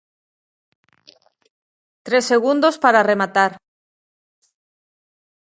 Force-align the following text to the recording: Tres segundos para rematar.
Tres 2.05 2.23
segundos 2.31 2.75
para 2.83 3.05
rematar. 3.11 3.51